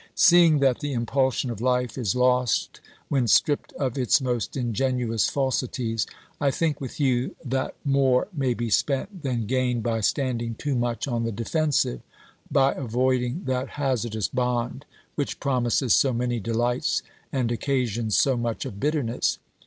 Seeing 0.15 0.61
that 0.61 0.79
the 0.79 0.93
impulsion 0.93 1.51
of 1.51 1.61
life 1.61 1.95
is 1.95 2.15
lost 2.15 2.81
when 3.07 3.27
stripped 3.27 3.71
of 3.73 3.99
its 3.99 4.19
most 4.19 4.57
ingenuous 4.57 5.29
falsities, 5.29 6.07
I 6.39 6.49
think 6.49 6.81
with 6.81 6.99
you 6.99 7.35
that 7.45 7.75
more 7.85 8.27
may 8.33 8.55
366 8.55 8.89
OBERMANN 8.89 9.05
be 9.05 9.05
spent 9.05 9.21
than 9.21 9.45
gained 9.45 9.83
by 9.83 10.01
standing 10.01 10.55
too 10.55 10.73
much 10.73 11.07
on 11.07 11.23
the 11.23 11.31
defensive, 11.31 12.01
by 12.51 12.73
avoiding 12.73 13.43
that 13.43 13.69
hazardous 13.77 14.27
bond 14.27 14.85
which 15.13 15.39
promises 15.39 15.93
so 15.93 16.11
many 16.13 16.39
delights 16.39 17.03
and 17.31 17.51
occasions 17.51 18.17
so 18.17 18.35
much 18.35 18.65
of 18.65 18.79
bitterness. 18.79 19.37